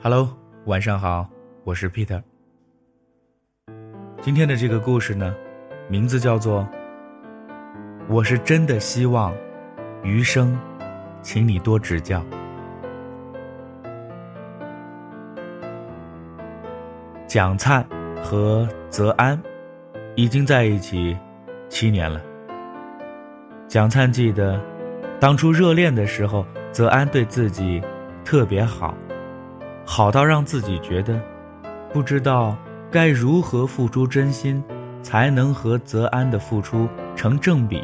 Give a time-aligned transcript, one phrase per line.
[0.00, 0.28] Hello，
[0.66, 1.28] 晚上好，
[1.64, 2.22] 我是 Peter。
[4.22, 5.34] 今天的这个故事呢，
[5.88, 6.60] 名字叫做
[8.08, 9.34] 《我是真的希望
[10.04, 10.56] 余生，
[11.20, 12.20] 请你多指教》。
[17.26, 17.84] 蒋灿
[18.22, 19.36] 和泽安
[20.14, 21.18] 已经在一起
[21.68, 22.22] 七年了。
[23.66, 24.60] 蒋灿记得，
[25.18, 27.82] 当初热恋的时候，泽安对自己
[28.24, 28.96] 特别好。
[29.90, 31.18] 好到让自己觉得，
[31.94, 32.54] 不知道
[32.90, 34.62] 该如何付出真心，
[35.02, 37.82] 才能和泽安的付出成正比。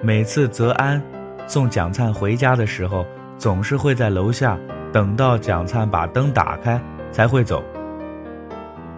[0.00, 1.02] 每次泽安
[1.48, 3.04] 送蒋灿回家的时候，
[3.36, 4.56] 总是会在楼下
[4.92, 7.60] 等到蒋灿把灯打开才会走。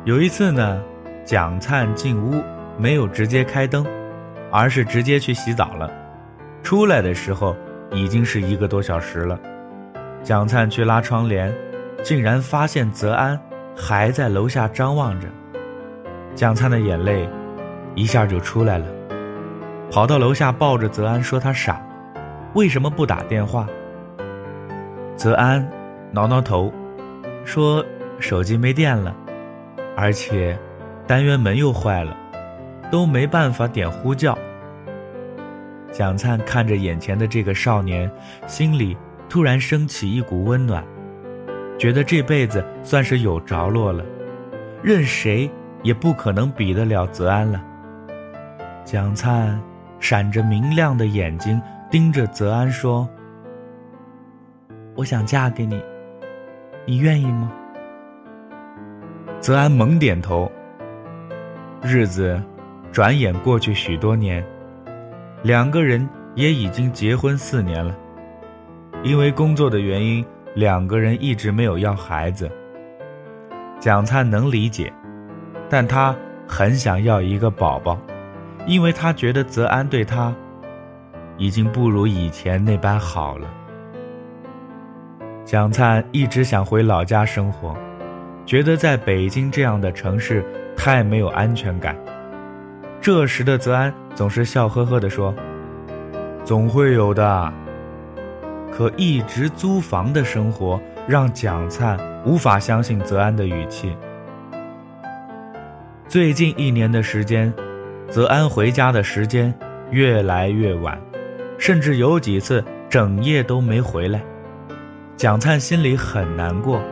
[0.04, 0.78] 有一次呢，
[1.24, 2.44] 蒋灿进屋
[2.76, 3.86] 没有直接开灯，
[4.52, 5.90] 而是直接去洗澡了，
[6.62, 7.56] 出来的时候
[7.90, 9.40] 已经是一个多小时了。
[10.24, 11.54] 蒋灿去拉窗帘，
[12.02, 13.38] 竟然发现泽安
[13.76, 15.28] 还在楼下张望着。
[16.34, 17.28] 蒋灿的眼泪
[17.94, 18.86] 一下就出来了，
[19.90, 21.78] 跑到楼下抱着泽安说：“他傻，
[22.54, 23.68] 为什么不打电话？”
[25.14, 25.68] 泽安
[26.10, 26.72] 挠挠头，
[27.44, 27.84] 说
[28.18, 29.14] ：“手机没电了，
[29.94, 30.58] 而且
[31.06, 32.16] 单元门又坏了，
[32.90, 34.36] 都没办法点呼叫。”
[35.92, 38.10] 蒋灿看着眼前的这个少年，
[38.46, 38.96] 心里。
[39.34, 40.84] 突然升起一股温暖，
[41.76, 44.04] 觉得这辈子算是有着落了，
[44.80, 45.50] 任谁
[45.82, 47.60] 也不可能比得了泽安了。
[48.84, 49.60] 蒋灿
[49.98, 53.08] 闪着明亮的眼睛盯着泽安说
[54.94, 55.82] ：“我想嫁给你，
[56.86, 57.52] 你愿意吗？”
[59.42, 60.48] 泽安猛点头。
[61.82, 62.40] 日子
[62.92, 64.46] 转眼过去许多年，
[65.42, 67.98] 两个人也已经结婚四年了。
[69.04, 70.24] 因为工作的原因，
[70.54, 72.50] 两个人一直没有要孩子。
[73.78, 74.90] 蒋灿能理解，
[75.68, 76.16] 但他
[76.48, 78.00] 很想要一个宝宝，
[78.66, 80.34] 因为他觉得泽安对他
[81.36, 83.46] 已经不如以前那般好了。
[85.44, 87.76] 蒋灿一直想回老家生活，
[88.46, 90.42] 觉得在北京这样的城市
[90.74, 91.94] 太没有安全感。
[93.02, 95.34] 这时的泽安总是笑呵呵地说
[96.42, 97.52] ：“总会有的。”
[98.76, 101.96] 可一直租房的生活让蒋灿
[102.26, 103.96] 无法相信泽安的语气。
[106.08, 107.54] 最近一年的时间，
[108.08, 109.54] 泽安回家的时间
[109.90, 111.00] 越来越晚，
[111.56, 114.20] 甚至有几次整夜都没回来。
[115.16, 116.82] 蒋灿心里很难过，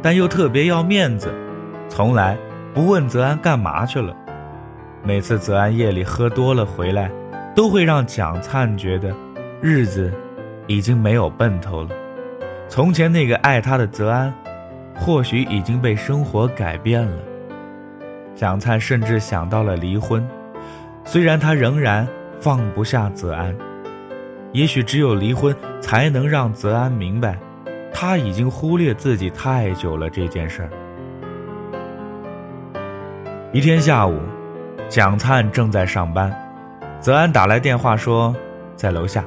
[0.00, 1.30] 但又特别要面子，
[1.86, 2.38] 从来
[2.72, 4.16] 不问泽安干嘛去了。
[5.04, 7.10] 每次泽安夜里喝多了回来，
[7.54, 9.14] 都会让蒋灿觉得
[9.60, 10.10] 日子。
[10.70, 11.90] 已经没有奔头了。
[12.68, 14.32] 从前那个爱他的泽安，
[14.94, 17.16] 或许已经被生活改变了。
[18.36, 20.24] 蒋灿甚至想到了离婚，
[21.04, 22.06] 虽然他仍然
[22.40, 23.52] 放不下泽安。
[24.52, 27.36] 也许只有离婚，才能让泽安明白，
[27.92, 30.70] 他已经忽略自己太久了这件事儿。
[33.52, 34.20] 一天下午，
[34.88, 36.32] 蒋灿正在上班，
[37.00, 38.32] 泽安打来电话说，
[38.76, 39.24] 在楼下。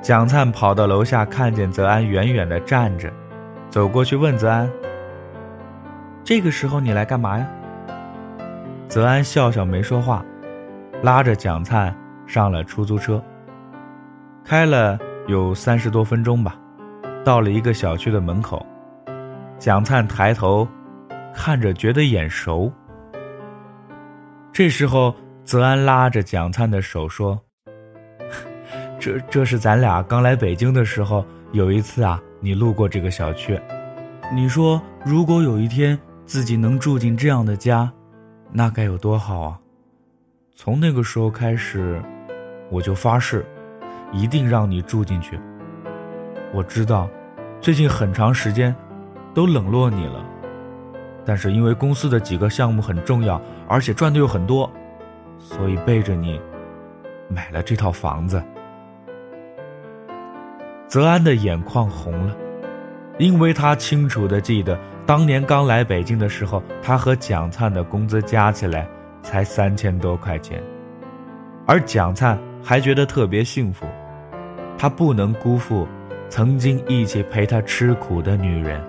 [0.00, 3.12] 蒋灿跑到楼下，看见泽安远远的站着，
[3.68, 4.70] 走过去问泽安
[6.24, 7.46] ：“这个时候你来干嘛呀？”
[8.88, 10.24] 泽安笑笑没说话，
[11.02, 11.94] 拉着蒋灿
[12.26, 13.22] 上了出租车。
[14.44, 16.54] 开了有三十多分钟吧，
[17.22, 18.64] 到了一个小区的门口，
[19.58, 20.66] 蒋灿抬头
[21.34, 22.72] 看着，觉得眼熟。
[24.52, 25.14] 这时候，
[25.44, 27.38] 泽安拉着蒋灿的手说。
[28.98, 33.58] 这这是咱俩刚来北京的时候，有一次啊，你路过这个小区，
[34.34, 37.90] 你说如果有一天自己能住进这样的家，
[38.52, 39.60] 那该有多好啊！
[40.56, 42.02] 从那个时候开始，
[42.70, 43.46] 我就发誓，
[44.12, 45.38] 一定让你住进去。
[46.52, 47.08] 我知道，
[47.60, 48.74] 最近很长时间
[49.32, 50.24] 都冷落你了，
[51.24, 54.68] 但是因为公司的几个项目很重要，而且赚的又很多，
[55.38, 56.40] 所以背着你
[57.28, 58.42] 买了这套房子。
[60.88, 62.34] 泽安的眼眶红了，
[63.18, 68.88] 因为他清楚的记得，当年刚来北京的时候，他和蒋灿的工资加起来
[69.20, 70.62] 才三千多块钱，
[71.66, 73.84] 而蒋灿还觉得特别幸福，
[74.78, 75.86] 他不能辜负
[76.30, 78.82] 曾经一起陪他吃苦的女人。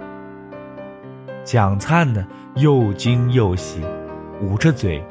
[1.44, 2.26] 蒋灿呢，
[2.56, 3.82] 又惊又喜，
[4.42, 5.04] 捂着嘴，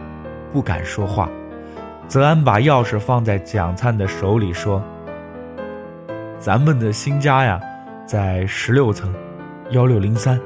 [0.54, 1.28] 不敢说话。
[2.06, 4.82] 泽安把钥匙放在蒋灿的手里说。
[6.38, 7.60] 咱们的新家呀，
[8.06, 9.12] 在十六层，
[9.70, 10.40] 幺六零三。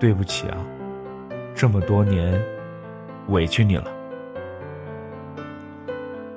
[0.00, 0.56] 对不起啊，
[1.54, 2.40] 这么多年
[3.28, 3.84] 委屈你了。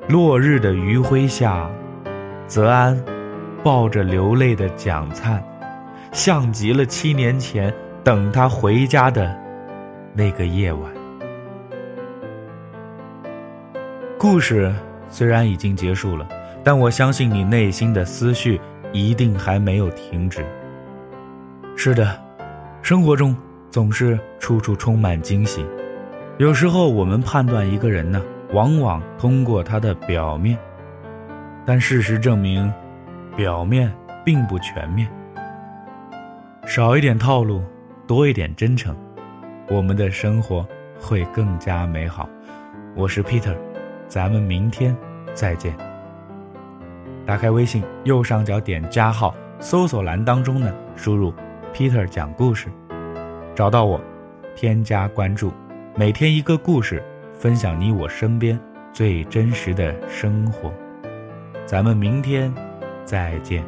[0.09, 1.69] 落日的余晖下，
[2.47, 3.01] 泽安
[3.63, 5.41] 抱着流泪的蒋灿，
[6.11, 7.73] 像极了七年前
[8.03, 9.33] 等他回家的
[10.13, 10.91] 那个夜晚。
[14.17, 14.73] 故事
[15.07, 16.27] 虽然已经结束了，
[16.63, 18.59] 但我相信你内心的思绪
[18.91, 20.45] 一定还没有停止。
[21.75, 22.19] 是的，
[22.81, 23.35] 生活中。
[23.71, 25.65] 总是处处充满惊喜，
[26.37, 28.21] 有时候我们判断一个人呢，
[28.51, 30.59] 往往通过他的表面，
[31.65, 32.69] 但事实证明，
[33.33, 33.89] 表面
[34.25, 35.09] 并不全面。
[36.65, 37.63] 少一点套路，
[38.05, 38.93] 多一点真诚，
[39.69, 40.67] 我们的生活
[40.99, 42.27] 会更加美好。
[42.93, 43.55] 我是 Peter，
[44.09, 44.93] 咱们明天
[45.33, 45.90] 再见。
[47.31, 51.33] 打开微信右上角点加号，搜索栏当中呢，输入
[51.73, 52.67] Peter 讲故事。
[53.55, 54.01] 找到我，
[54.53, 55.49] 添加关注，
[55.95, 57.01] 每天一个故事，
[57.33, 58.59] 分享你我身边
[58.91, 60.73] 最真实的生活。
[61.65, 62.53] 咱们明天
[63.05, 63.63] 再见。